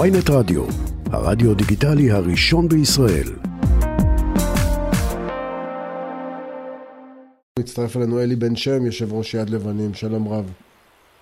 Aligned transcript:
ויינט 0.00 0.30
רדיו, 0.30 0.62
הרדיו 1.12 1.54
דיגיטלי 1.54 2.10
הראשון 2.10 2.68
בישראל. 2.68 3.28
מצטרף 7.58 7.96
אלינו 7.96 8.20
אלי 8.20 8.36
בן 8.36 8.56
שם, 8.56 8.86
יושב 8.86 9.12
ראש 9.12 9.34
יד 9.34 9.50
לבנים, 9.50 9.94
שלום 9.94 10.28
רב. 10.28 10.44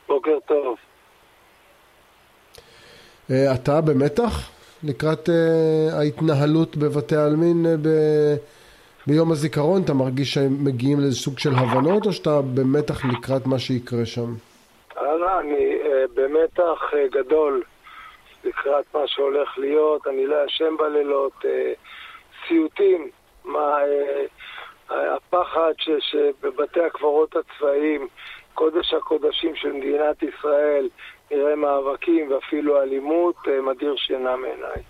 בוקר 0.09 0.38
טוב. 0.46 0.77
אה, 3.31 3.54
אתה 3.54 3.81
במתח 3.81 4.51
לקראת 4.85 5.29
uh, 5.29 5.33
ההתנהלות 5.95 6.77
בבתי 6.77 7.17
העלמין 7.17 7.67
uh, 7.67 7.69
ב... 7.83 7.89
ביום 9.07 9.33
הזיכרון? 9.33 9.83
אתה 9.83 9.95
מרגיש 9.95 10.35
שהם 10.35 10.65
מגיעים 10.65 11.01
לאיזה 11.01 11.17
סוג 11.17 11.39
של 11.39 11.55
הבנות, 11.55 12.07
או 12.07 12.13
שאתה 12.13 12.41
במתח 12.55 13.05
לקראת 13.05 13.47
מה 13.47 13.59
שיקרה 13.59 14.07
שם? 14.07 14.35
אני 15.41 15.79
uh, 15.83 15.87
במתח 16.15 16.80
uh, 16.93 17.19
גדול 17.19 17.62
לקראת 18.45 18.84
מה 18.95 19.01
שהולך 19.06 19.59
להיות, 19.59 20.06
אני 20.06 20.27
לא 20.27 20.46
אשם 20.46 20.77
בלילות, 20.77 21.33
uh, 21.42 21.46
סיוטים, 22.48 23.10
מה... 23.45 23.77
Uh, 23.78 24.30
הפחד 24.91 25.73
ש, 25.78 25.91
שבבתי 26.01 26.80
הקברות 26.87 27.34
הצבאיים, 27.37 28.09
קודש 28.55 28.95
הקודשים 28.95 29.56
של 29.56 29.73
מדינת 29.73 30.23
ישראל, 30.23 30.88
נראה 31.30 31.56
מאבקים 31.56 32.33
ואפילו 32.33 32.83
אלימות, 32.83 33.34
אה, 33.48 33.52
מדיר 33.62 33.95
שינה 33.97 34.37
מעיניי. 34.37 34.83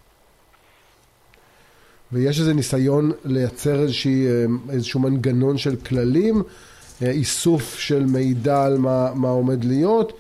ויש 2.12 2.40
איזה 2.40 2.54
ניסיון 2.54 3.12
לייצר 3.24 3.74
איזושהי, 3.74 4.26
אה, 4.26 4.44
איזשהו 4.72 5.00
מנגנון 5.00 5.58
של 5.58 5.76
כללים, 5.76 6.42
אה, 7.02 7.10
איסוף 7.10 7.78
של 7.78 8.04
מידע 8.12 8.64
על 8.64 8.78
מה, 8.78 9.14
מה 9.14 9.28
עומד 9.28 9.64
להיות. 9.64 10.12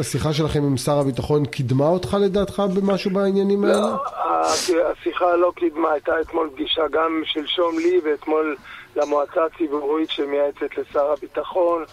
השיחה 0.00 0.32
שלכם 0.32 0.62
עם 0.62 0.76
שר 0.76 0.98
הביטחון 0.98 1.44
קידמה 1.46 1.88
אותך 1.88 2.16
לדעתך 2.20 2.62
במשהו 2.76 3.10
בעניינים 3.10 3.64
האלה? 3.64 3.76
לא, 3.76 4.02
השיחה 4.90 5.36
לא 5.36 5.52
קידמה, 5.56 5.92
הייתה 5.92 6.20
אתמול 6.20 6.50
פגישה 6.54 6.82
גם 6.90 7.22
שלשום 7.24 7.78
לי 7.78 8.00
ואתמול 8.04 8.56
למועצה 8.96 9.40
הציבורית 9.44 10.10
שמייעצת 10.10 10.78
לשר 10.78 11.12
הביטחון. 11.12 11.84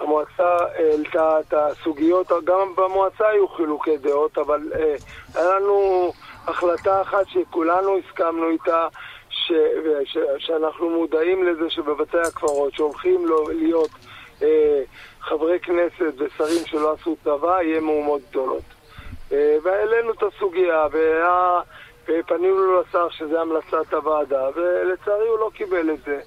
המועצה 0.00 0.56
העלתה 0.74 1.40
את 1.40 1.54
הסוגיות, 1.56 2.32
גם 2.44 2.74
במועצה 2.76 3.28
היו 3.28 3.48
חילוקי 3.48 3.96
דעות, 3.96 4.38
אבל 4.38 4.72
אה, 4.74 4.94
היה 5.34 5.58
לנו 5.58 6.12
החלטה 6.46 7.02
אחת 7.02 7.26
שכולנו 7.28 7.96
הסכמנו 7.98 8.48
איתה, 8.50 8.86
ש, 9.30 9.52
ש, 10.04 10.18
שאנחנו 10.38 10.90
מודעים 10.90 11.46
לזה 11.46 11.70
שבבתי 11.70 12.18
הקברות 12.18 12.74
שהולכים 12.74 13.26
להיות 13.48 13.90
אה, 13.90 14.19
חברי 15.20 15.60
כנסת 15.60 16.14
ושרים 16.18 16.66
שלא 16.66 16.92
עשו 16.92 17.16
צבא, 17.24 17.62
יהיה 17.62 17.80
מהומות 17.80 18.20
גדולות. 18.30 18.62
אה, 19.32 19.56
והעלינו 19.62 20.12
את 20.12 20.22
הסוגיה, 20.22 20.86
ופנינו 22.04 22.80
לשר 22.80 23.10
שזה 23.10 23.40
המלצת 23.40 23.92
הוועדה, 23.92 24.48
ולצערי 24.56 25.28
הוא 25.28 25.38
לא 25.38 25.50
קיבל 25.54 25.90
את 25.90 25.98
זה. 26.04 26.20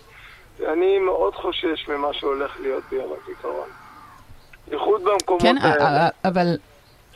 אני 0.72 1.00
מאוד 1.00 1.36
חושש 1.36 1.88
ממה 1.88 2.14
שהולך 2.14 2.60
להיות 2.60 2.84
ביום 2.90 3.14
הזיכרון. 3.24 3.70
בייחוד 4.68 5.04
במקומות 5.04 5.42
כן, 5.42 5.58
האלה. 5.58 6.10
אבל... 6.26 6.48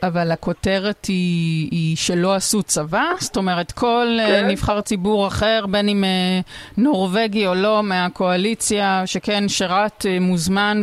אבל 0.03 0.31
הכותרת 0.31 1.05
היא, 1.05 1.69
היא 1.71 1.95
שלא 1.97 2.35
עשו 2.35 2.63
צבא? 2.63 3.05
זאת 3.19 3.37
אומרת, 3.37 3.71
כל 3.71 4.07
כן. 4.27 4.47
נבחר 4.47 4.81
ציבור 4.81 5.27
אחר, 5.27 5.65
בין 5.71 5.89
אם 5.89 6.03
נורבגי 6.77 7.47
או 7.47 7.53
לא, 7.55 7.83
מהקואליציה, 7.83 9.01
שכן 9.05 9.47
שירת 9.47 10.05
מוזמן 10.21 10.81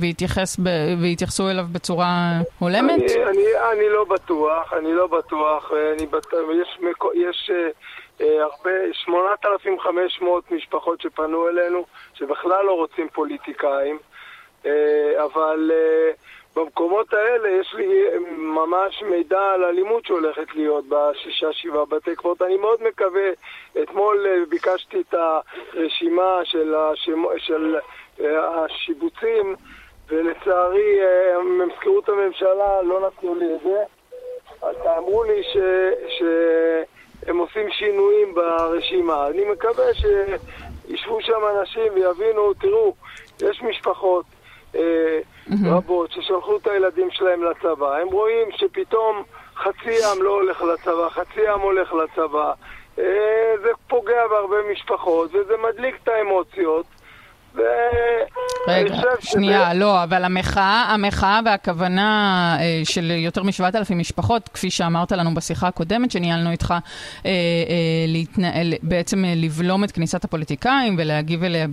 והתייחס, 0.00 0.56
והתייחסו 1.02 1.50
אליו 1.50 1.64
בצורה 1.72 2.32
הולמת? 2.58 3.00
אני, 3.00 3.24
אני, 3.24 3.44
אני 3.72 3.88
לא 3.88 4.04
בטוח, 4.04 4.72
אני 4.72 4.92
לא 4.94 5.06
בטוח. 5.06 5.72
אני 5.96 6.06
בטוח 6.06 6.40
יש, 6.60 6.80
יש 7.14 7.50
אה, 8.20 8.42
הרבה, 8.42 8.70
8,500 8.92 10.50
משפחות 10.50 11.00
שפנו 11.00 11.48
אלינו, 11.48 11.84
שבכלל 12.14 12.64
לא 12.64 12.72
רוצים 12.72 13.08
פוליטיקאים, 13.12 13.98
אה, 14.66 15.24
אבל 15.24 15.70
אה, 15.74 16.10
במקומות 16.56 17.12
האלה 17.14 17.48
יש 17.48 17.74
לי 17.74 18.04
ממש 18.36 19.02
מידע 19.02 19.40
על 19.40 19.64
אלימות 19.64 20.06
שהולכת 20.06 20.54
להיות 20.54 20.84
בשישה 20.88 21.52
שבעה 21.52 21.84
בתי 21.84 22.16
קברות. 22.16 22.42
אני 22.42 22.56
מאוד 22.56 22.82
מקווה, 22.82 23.30
אתמול 23.82 24.44
ביקשתי 24.48 25.00
את 25.00 25.14
הרשימה 25.14 26.40
של, 26.44 26.74
השמ... 26.74 27.24
של 27.38 27.76
השיבוצים 28.20 29.56
ולצערי 30.08 30.98
מזכירות 31.44 32.08
הממשלה 32.08 32.82
לא 32.82 33.06
נתנו 33.06 33.34
לי 33.34 33.54
את 33.54 33.60
זה. 33.62 33.82
אז 34.62 34.76
אמרו 34.98 35.24
לי 35.24 35.42
ש... 35.42 35.56
ש... 36.08 36.22
הם 37.26 37.38
עושים 37.38 37.70
שינויים 37.70 38.34
ברשימה. 38.34 39.26
אני 39.26 39.44
מקווה 39.44 39.84
שישבו 39.94 41.20
שם 41.20 41.40
אנשים 41.58 41.92
ויבינו, 41.94 42.54
תראו, 42.54 42.94
יש 43.42 43.62
משפחות 43.62 44.24
אה, 44.26 44.35
רבות 45.64 46.10
ששלחו 46.12 46.56
את 46.56 46.66
הילדים 46.66 47.10
שלהם 47.10 47.44
לצבא. 47.44 47.96
הם 47.96 48.08
רואים 48.08 48.48
שפתאום 48.56 49.22
חצי 49.56 50.04
עם 50.04 50.22
לא 50.22 50.30
הולך 50.30 50.62
לצבא, 50.62 51.08
חצי 51.08 51.48
עם 51.48 51.60
הולך 51.60 51.92
לצבא. 51.92 52.52
אה, 52.98 53.54
זה 53.62 53.68
פוגע 53.88 54.28
בהרבה 54.30 54.56
משפחות 54.72 55.34
וזה 55.34 55.54
מדליק 55.68 55.94
את 56.02 56.08
האמוציות. 56.08 56.86
רגע, 58.68 58.96
שנייה, 59.20 59.70
שזה... 59.70 59.78
לא, 59.78 60.02
אבל 60.02 60.24
המחאה, 60.24 60.84
המחאה 60.88 61.40
והכוונה 61.44 62.56
אה, 62.60 62.80
של 62.84 63.10
יותר 63.10 63.42
מ-7,000 63.42 63.94
משפחות, 63.94 64.48
כפי 64.48 64.70
שאמרת 64.70 65.12
לנו 65.12 65.34
בשיחה 65.34 65.68
הקודמת 65.68 66.10
שניהלנו 66.10 66.50
איתך, 66.50 66.70
אה, 66.70 67.30
אה, 67.30 67.34
להתנהל, 68.08 68.74
בעצם 68.82 69.24
אה, 69.24 69.32
לבלום 69.36 69.84
את 69.84 69.92
כניסת 69.92 70.24
הפוליטיקאים 70.24 70.94
ולהגיב 70.98 71.44
אליה 71.44 71.66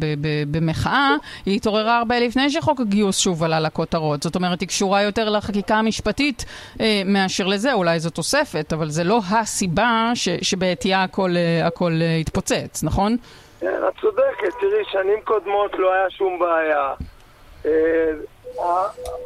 במחאה, 0.52 1.16
היא 1.46 1.56
התעוררה 1.56 1.98
הרבה 1.98 2.20
לפני 2.20 2.50
שחוק 2.50 2.80
הגיוס 2.80 3.20
שוב 3.20 3.44
עלה 3.44 3.60
לכותרות. 3.60 4.24
זאת 4.24 4.36
אומרת, 4.36 4.62
היא 4.62 4.68
קשורה 4.68 5.02
יותר 5.02 5.30
לחקיקה 5.30 5.76
המשפטית 5.76 6.46
אה, 6.82 7.02
מאשר 7.06 7.48
לזה, 7.48 7.74
אולי 7.74 8.00
זו 8.00 8.10
תוספת, 8.10 8.74
אבל 8.74 8.90
זה 8.90 9.04
לא 9.04 9.22
הסיבה 9.30 10.12
ש, 10.16 10.30
שבעטייה 10.42 11.04
הכל, 11.04 11.38
אה, 11.38 11.68
הכל 11.68 12.00
אה, 12.02 12.16
התפוצץ, 12.16 12.84
נכון? 12.84 13.18
כן, 13.64 13.88
את 13.88 13.94
צודקת. 14.02 14.54
תראי, 14.60 14.86
שנים 14.92 15.22
קודמות 15.22 15.72
לא 15.74 15.94
היה 15.94 16.10
שום 16.10 16.40
בעיה. 16.40 16.94
אה, 17.66 18.12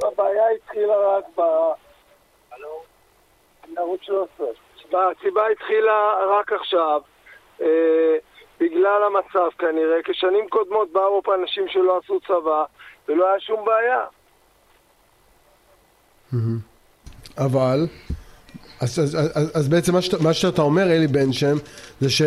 הבעיה 0.07 0.43
התחילה 0.55 0.93
רק 1.17 1.23
ב... 1.37 1.41
בערוץ 3.73 4.01
13. 4.03 4.47
הסיבה 5.19 5.41
התחילה 5.51 6.13
רק 6.39 6.51
עכשיו, 6.51 7.01
אה, 7.61 8.15
בגלל 8.59 9.03
המצב 9.03 9.49
כנראה, 9.59 10.03
כי 10.03 10.13
שנים 10.13 10.49
קודמות 10.49 10.91
באו 10.91 11.21
פה 11.23 11.35
אנשים 11.35 11.67
שלא 11.67 11.99
עשו 12.03 12.19
צבא, 12.19 12.63
ולא 13.07 13.29
היה 13.29 13.39
שום 13.39 13.65
בעיה. 13.65 14.05
אבל, 17.37 17.79
אז, 18.81 18.99
אז, 18.99 19.15
אז, 19.15 19.57
אז 19.57 19.69
בעצם 19.69 19.93
מה, 19.93 20.01
שאת, 20.01 20.21
מה 20.21 20.33
שאתה 20.33 20.61
אומר, 20.61 20.83
אלי 20.83 21.07
בן 21.07 21.33
שם, 21.33 21.55
זה 21.99 22.09
ש... 22.09 22.21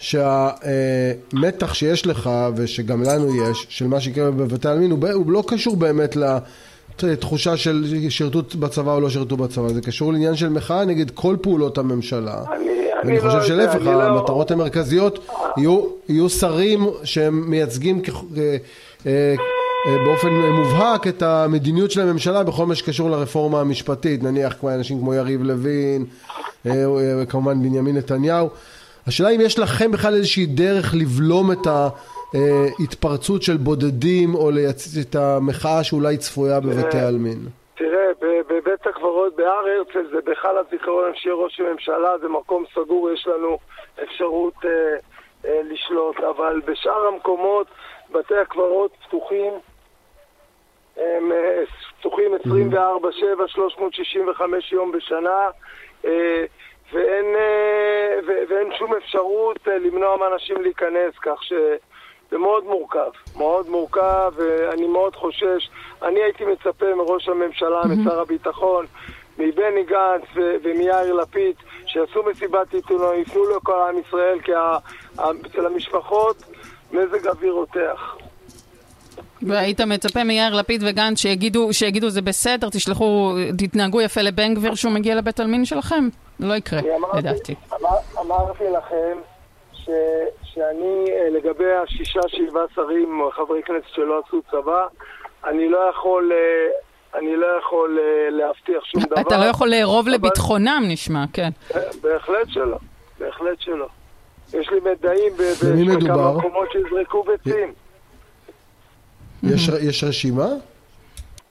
שהמתח 0.00 1.74
שיש 1.74 2.06
לך 2.06 2.30
ושגם 2.56 3.02
לנו 3.02 3.44
יש 3.44 3.66
של 3.68 3.86
מה 3.86 4.00
שיקרה 4.00 4.30
בבתי 4.30 4.68
העלמין 4.68 4.90
הוא, 4.90 5.08
הוא 5.12 5.32
לא 5.32 5.44
קשור 5.46 5.76
באמת 5.76 6.16
לתחושה 7.02 7.56
של 7.56 7.84
שירתו 8.08 8.42
בצבא 8.58 8.94
או 8.94 9.00
לא 9.00 9.10
שירתו 9.10 9.36
בצבא. 9.36 9.68
זה 9.68 9.80
קשור 9.80 10.12
לעניין 10.12 10.36
של 10.36 10.48
מחאה 10.48 10.84
נגד 10.84 11.10
כל 11.10 11.36
פעולות 11.42 11.78
הממשלה. 11.78 12.42
אני, 12.52 12.68
ואני 13.04 13.16
לא 13.16 13.20
חושב 13.20 13.42
שלהפך 13.42 13.80
לא- 13.82 14.02
המטרות 14.02 14.50
לא... 14.50 14.56
המרכזיות 14.56 15.26
יהיו, 15.56 15.84
יהיו 16.08 16.28
שרים 16.28 16.86
שהם 17.04 17.50
מייצגים 17.50 18.02
כ... 18.02 18.10
אה, 18.36 18.56
אה, 19.06 19.34
באופן 20.04 20.28
מובהק 20.28 21.06
את 21.06 21.22
המדיניות 21.22 21.90
של 21.90 22.00
הממשלה 22.00 22.42
בכל 22.42 22.66
מה 22.66 22.74
שקשור 22.74 23.10
לרפורמה 23.10 23.60
המשפטית. 23.60 24.22
נניח 24.22 24.54
אנשים 24.64 24.98
כמו 24.98 25.14
יריב 25.14 25.42
לוין 25.42 26.04
וכמובן 26.64 27.56
אה, 27.56 27.62
בנימין 27.62 27.96
נתניהו 27.96 28.48
השאלה 29.06 29.30
אם 29.30 29.40
יש 29.40 29.58
לכם 29.58 29.92
בכלל 29.92 30.14
איזושהי 30.14 30.46
דרך 30.46 30.94
לבלום 30.94 31.52
את 31.52 31.66
ההתפרצות 31.66 33.42
של 33.42 33.56
בודדים 33.56 34.34
או 34.34 34.50
את 35.00 35.14
המחאה 35.14 35.84
שאולי 35.84 36.16
צפויה 36.16 36.60
בבתי 36.60 36.98
העלמין. 36.98 37.38
תראה, 37.74 38.06
בבית 38.48 38.86
הקברות 38.86 39.36
בהר 39.36 39.64
הרצל 39.68 40.10
זה 40.10 40.20
בכלל 40.24 40.58
הזיכרון 40.58 41.04
אנשי 41.08 41.30
ראש 41.30 41.60
הממשלה, 41.60 42.18
זה 42.20 42.28
מקום 42.28 42.64
סגור, 42.74 43.10
יש 43.10 43.26
לנו 43.26 43.58
אפשרות 44.02 44.54
אה, 44.64 44.70
אה, 45.44 45.60
לשלוט, 45.64 46.16
אבל 46.16 46.60
בשאר 46.66 47.06
המקומות 47.06 47.66
בתי 48.12 48.36
הקברות 48.36 48.92
פתוחים, 49.06 49.52
הם 50.96 51.32
אה, 51.32 51.62
פתוחים 52.00 52.34
24-7, 52.34 52.38
365 53.46 54.72
יום 54.72 54.92
בשנה. 54.92 55.48
אה, 56.04 56.44
ואין, 56.92 57.24
אה, 57.36 58.18
ואין 58.48 58.68
שום 58.78 58.94
אפשרות 58.94 59.68
אה, 59.68 59.78
למנוע 59.78 60.16
מאנשים 60.16 60.62
להיכנס, 60.62 61.14
כך 61.22 61.42
שזה 61.42 62.38
מאוד 62.38 62.64
מורכב, 62.64 63.10
מאוד 63.36 63.68
מורכב, 63.68 64.32
ואני 64.36 64.86
מאוד 64.86 65.16
חושש. 65.16 65.70
אני 66.02 66.22
הייתי 66.22 66.44
מצפה 66.44 66.94
מראש 66.94 67.28
הממשלה. 67.28 67.80
משר 67.86 68.20
הביטחון, 68.20 68.86
מבני 69.38 69.84
גנץ 69.84 70.22
ומיאיר 70.36 71.14
לפיד, 71.14 71.56
שיעשו 71.86 72.22
מסיבת 72.22 72.74
עיתונאים, 72.74 73.20
יפנו 73.20 73.56
לכל 73.56 73.80
עם 73.88 73.98
ישראל, 73.98 74.40
כי 74.40 74.52
אצל 75.46 75.66
המשפחות 75.66 76.36
מזג 76.92 77.28
אוויר 77.28 77.52
רותח. 77.52 78.16
והיית 79.42 79.80
מצפה 79.80 80.24
מיאיר 80.24 80.54
לפיד 80.54 80.82
וגנץ 80.86 81.18
שיגידו, 81.18 81.72
שיגידו 81.72 82.10
זה 82.10 82.22
בסדר, 82.22 82.68
תשלחו, 82.68 83.32
תתנהגו 83.58 84.00
יפה 84.00 84.20
לבן 84.20 84.54
גביר 84.54 84.74
שהוא 84.74 84.92
מגיע 84.92 85.14
לבית 85.14 85.40
עלמין 85.40 85.64
שלכם? 85.64 86.08
לא 86.40 86.54
יקרה, 86.54 86.80
לדעתי. 87.14 87.54
אמר, 87.80 87.96
אמרתי 88.20 88.64
לכם 88.64 89.18
ש, 89.72 89.90
שאני, 90.42 91.04
אה, 91.10 91.30
לגבי 91.30 91.72
השישה, 91.72 92.20
שבעה 92.28 92.64
שרים, 92.74 93.20
חברי 93.32 93.62
כנסת 93.62 93.88
שלא 93.94 94.22
עשו 94.26 94.42
צבא, 94.50 94.86
אני 95.44 95.68
לא 95.68 95.78
יכול... 95.90 96.32
אה, 96.32 96.70
אני 97.14 97.36
לא 97.36 97.46
יכול 97.46 97.98
uh, 97.98 98.30
להבטיח 98.30 98.84
שום 98.84 99.02
דבר. 99.02 99.20
אתה 99.20 99.38
לא 99.38 99.44
יכול 99.44 99.70
לארוב 99.70 100.06
אבל... 100.06 100.14
לביטחונם, 100.14 100.82
נשמע, 100.88 101.24
כן. 101.32 101.50
בהחלט 102.02 102.48
שלא, 102.48 102.76
בהחלט 103.18 103.60
שלא. 103.60 103.86
יש 104.54 104.70
לי 104.70 104.80
מידעים 104.80 105.32
בכמה 105.36 106.32
מקומות 106.32 106.68
שיזרקו 106.72 107.24
ביצים. 107.24 107.72
יש, 109.42 109.68
יש 109.68 110.04
רשימה? 110.04 110.48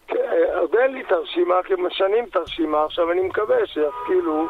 כן, 0.08 0.16
עוד 0.60 0.70
אין 0.84 0.94
לי 0.94 1.02
את 1.08 1.12
הרשימה, 1.12 1.56
כי 1.68 1.74
משנים 1.74 2.26
את 2.32 2.36
הרשימה, 2.36 2.86
עכשיו 2.86 3.12
אני 3.12 3.22
מקווה 3.22 3.56
שישכילו... 3.66 4.48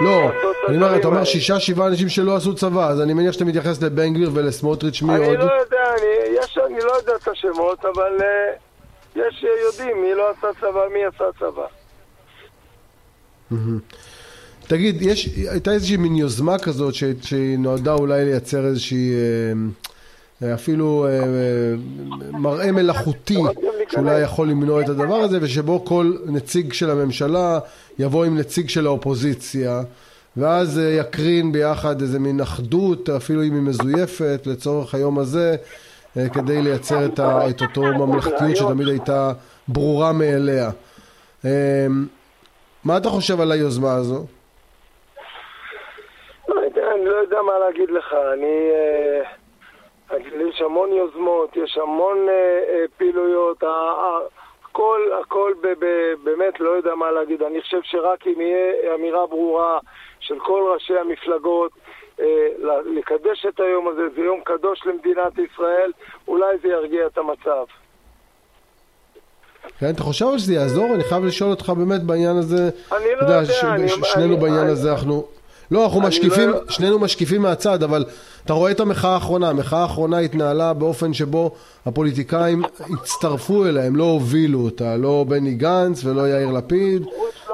לא, 0.00 0.30
אני 0.68 0.76
אומר, 0.76 0.96
אתה 0.96 1.08
אומר 1.08 1.24
שישה, 1.24 1.60
שבעה 1.60 1.86
אנשים 1.86 2.08
שלא 2.08 2.36
עשו 2.36 2.54
צבא, 2.54 2.88
אז 2.88 3.00
אני 3.00 3.14
מניח 3.14 3.32
שאתה 3.32 3.44
מתייחס 3.44 3.82
לבן 3.82 4.14
גביר 4.14 4.30
ולסמוטריץ' 4.34 5.02
מי 5.02 5.16
עוד? 5.16 5.22
אני 5.22 5.36
לא 5.36 5.52
יודע, 5.52 5.94
אני, 5.98 6.36
יש, 6.38 6.58
אני 6.66 6.78
לא 6.84 6.92
יודע 6.92 7.12
את 7.22 7.28
השמות, 7.28 7.84
אבל 7.84 8.18
uh, 8.18 9.18
יש 9.18 9.44
יודעים 9.66 10.02
מי 10.02 10.14
לא 10.14 10.30
עשה 10.30 10.48
צבא, 10.60 10.80
מי 10.94 11.04
עשה 11.04 11.24
צבא. 11.38 11.66
תגיד, 14.66 15.02
יש, 15.02 15.28
הייתה 15.50 15.70
איזושהי 15.70 15.96
מין 15.96 16.16
יוזמה 16.16 16.58
כזאת 16.58 16.94
שהיא 16.94 17.58
נועדה 17.58 17.94
אולי 17.94 18.24
לייצר 18.24 18.66
איזושהי... 18.66 19.12
אה, 19.14 19.52
אפילו 20.54 21.06
אה, 21.06 21.20
מראה 22.32 22.72
מלאכותי 22.72 23.38
שאולי 23.88 24.20
יכול 24.20 24.48
למנוע 24.48 24.80
את 24.80 24.88
הדבר 24.88 25.14
הזה 25.14 25.38
ושבו 25.42 25.84
כל 25.84 26.12
נציג 26.26 26.72
של 26.72 26.90
הממשלה 26.90 27.58
יבוא 27.98 28.24
עם 28.24 28.38
נציג 28.38 28.68
של 28.68 28.86
האופוזיציה 28.86 29.82
ואז 30.36 30.78
אה, 30.78 30.84
יקרין 30.84 31.52
ביחד 31.52 32.00
איזה 32.00 32.18
מין 32.18 32.40
אחדות 32.40 33.08
אפילו 33.08 33.42
אם 33.42 33.54
היא 33.54 33.62
מזויפת 33.62 34.46
לצורך 34.46 34.94
היום 34.94 35.18
הזה 35.18 35.56
אה, 36.16 36.28
כדי 36.28 36.62
לייצר 36.62 37.06
את, 37.06 37.18
ה, 37.18 37.48
את 37.50 37.60
אותו 37.60 37.82
ממלכתיות 37.82 38.56
שתמיד 38.56 38.88
הייתה 38.88 39.32
ברורה 39.68 40.12
מאליה. 40.12 40.70
מה 42.84 42.96
אתה 42.96 43.08
חושב 43.08 43.40
על 43.40 43.52
היוזמה 43.52 43.94
הזו? 43.94 44.26
לא 46.48 46.60
יודע, 46.60 46.82
אני 46.94 47.04
לא 47.04 47.14
יודע 47.14 47.36
מה 47.42 47.52
להגיד 47.66 47.90
לך. 47.90 48.14
אני... 48.34 48.68
יש 50.50 50.60
המון 50.60 50.92
יוזמות, 50.92 51.56
יש 51.56 51.78
המון 51.82 52.28
אה, 52.28 52.34
אה, 52.68 52.84
פעילויות, 52.96 53.62
הכל, 53.62 55.00
הכל 55.20 55.52
ב, 55.60 55.66
ב, 55.66 55.86
באמת 56.24 56.60
לא 56.60 56.70
יודע 56.70 56.94
מה 56.94 57.10
להגיד. 57.10 57.42
אני 57.42 57.60
חושב 57.60 57.80
שרק 57.82 58.26
אם 58.26 58.40
יהיה 58.40 58.94
אמירה 58.94 59.26
ברורה 59.26 59.78
של 60.20 60.38
כל 60.38 60.70
ראשי 60.74 60.98
המפלגות 60.98 61.72
אה, 62.20 62.26
לקדש 62.96 63.46
את 63.48 63.60
היום 63.60 63.88
הזה, 63.88 64.02
זה 64.14 64.20
יום 64.20 64.40
קדוש 64.44 64.86
למדינת 64.86 65.32
ישראל, 65.38 65.92
אולי 66.28 66.58
זה 66.62 66.68
ירגיע 66.68 67.06
את 67.06 67.18
המצב. 67.18 67.64
כן, 69.78 69.90
אתה 69.94 70.02
חושב 70.02 70.26
שזה 70.36 70.54
יעזור? 70.54 70.86
אני 70.94 71.04
חייב 71.04 71.24
לשאול 71.24 71.50
אותך 71.50 71.70
באמת 71.70 72.02
בעניין 72.02 72.36
הזה. 72.36 72.70
אני 72.92 73.04
לא 73.16 73.22
יודע, 73.22 73.44
ש... 73.44 73.64
אני... 73.64 73.88
שנינו 73.88 74.36
בעניין 74.36 74.62
אני... 74.62 74.70
הזה, 74.70 74.92
אנחנו... 74.92 75.24
לא, 75.72 75.84
אנחנו 75.84 76.00
משקיפים, 76.00 76.50
לא... 76.50 76.58
שנינו 76.68 76.98
משקיפים 76.98 77.42
מהצד, 77.42 77.82
אבל 77.82 78.04
אתה 78.44 78.52
רואה 78.52 78.70
את 78.70 78.80
המחאה 78.80 79.14
האחרונה, 79.14 79.50
המחאה 79.50 79.82
האחרונה 79.82 80.18
התנהלה 80.18 80.72
באופן 80.72 81.12
שבו 81.12 81.50
הפוליטיקאים 81.86 82.62
הצטרפו 83.00 83.66
אליה, 83.66 83.84
הם 83.84 83.96
לא 83.96 84.04
הובילו 84.04 84.60
אותה, 84.60 84.96
לא 84.96 85.24
בני 85.28 85.54
גנץ 85.54 86.04
ולא 86.04 86.28
יאיר 86.28 86.50
לפיד 86.50 87.02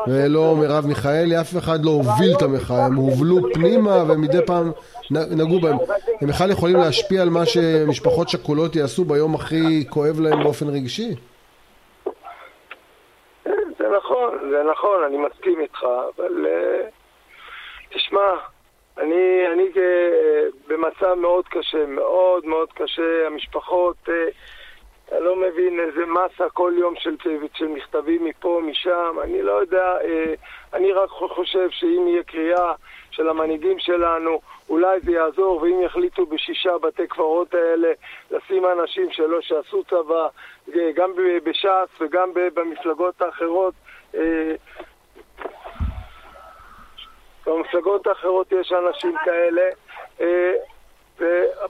ולא 0.06 0.56
מרב 0.56 0.87
מיכאלי, 0.87 1.41
אף 1.41 1.56
אחד 1.56 1.85
לא 1.85 1.91
הוביל 1.91 2.35
את 2.37 2.43
המחאה, 2.43 2.87
הם 2.87 2.94
הובלו 2.94 3.38
פנימה 3.55 4.05
ומדי 4.09 4.47
פעם 4.47 4.70
נגעו 5.11 5.61
בהם. 5.61 5.76
הם 6.20 6.29
בכלל 6.29 6.50
יכולים 6.50 6.76
להשפיע 6.76 7.23
על 7.23 7.31
מה 7.31 7.47
שמשפחות 7.47 8.29
שכולות 8.29 8.76
יעשו 8.76 9.05
ביום 9.05 9.35
הכי 9.35 9.85
כואב 9.91 10.20
להם 10.20 10.43
באופן 10.43 10.69
רגשי? 10.69 11.15
זה 13.79 13.85
נכון, 13.97 14.38
זה 14.50 14.62
נכון, 14.73 15.05
אני 15.06 15.17
מסכים 15.17 15.61
איתך, 15.61 15.82
אבל 16.17 16.47
אה, 16.47 16.88
תשמע, 17.88 18.35
אני, 18.99 19.46
אני 19.52 19.64
במצב 20.69 21.14
מאוד 21.14 21.49
קשה, 21.49 21.87
מאוד 21.87 22.46
מאוד 22.46 22.73
קשה. 22.73 23.26
המשפחות, 23.26 23.96
אה, 24.08 24.29
אני 25.12 25.25
לא 25.25 25.37
מבין 25.37 25.81
איזה 25.81 26.06
מסה 26.06 26.50
כל 26.50 26.73
יום 26.76 26.94
של, 26.96 27.17
של 27.55 27.69
מכתבים 27.69 28.25
מפה, 28.25 28.61
משם. 28.64 29.17
אני 29.23 29.43
לא 29.43 29.52
יודע, 29.52 29.96
אה, 30.05 30.35
אני 30.73 30.93
רק 30.93 31.08
חושב 31.08 31.69
שאם 31.70 32.08
יהיה 32.08 32.23
קריאה 32.23 32.73
של 33.11 33.29
המנהיגים 33.29 33.79
שלנו, 33.79 34.41
אולי 34.69 35.00
זה 35.00 35.12
יעזור, 35.12 35.62
ואם 35.62 35.82
יחליטו 35.82 36.26
בשישה 36.26 36.79
בתי 36.79 37.06
קברות 37.06 37.55
האלה 37.55 37.88
לשים 38.31 38.64
אנשים 38.67 39.11
שלא 39.11 39.41
שעשו 39.41 39.84
צבא, 39.84 40.29
אה, 40.75 40.93
גם 40.94 41.12
בש"ס 41.44 42.00
וגם 42.00 42.31
במפלגות 42.34 43.23
האחרות, 43.23 43.75
במפלגות 47.49 48.06
האחרות 48.06 48.53
יש 48.53 48.73
אנשים 48.73 49.15
כאלה, 49.25 49.62
אה, 50.21 50.53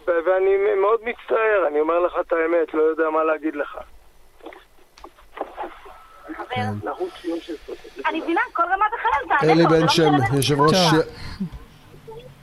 ואני 0.07 0.57
מאוד 0.81 1.01
מצטער, 1.05 1.67
אני 1.69 1.81
אומר 1.81 2.01
לך 2.01 2.13
את 2.21 2.33
האמת, 2.33 2.75
לא 2.75 2.83
יודע 2.83 3.11
מה 3.11 3.25
להגיד 3.25 3.57
לך. 3.57 3.79
אלי 9.43 9.67
בן 9.67 9.89
שם, 9.89 10.13
יושב 10.37 10.61
ראש 10.61 10.77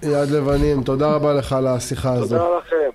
יד 0.03 0.31
לבנים, 0.31 0.83
תודה 0.83 1.15
רבה 1.15 1.33
לך 1.33 1.53
על 1.53 1.67
השיחה 1.67 2.13
הזו. 2.13 2.37
תודה 2.37 2.57
לכם. 2.57 2.89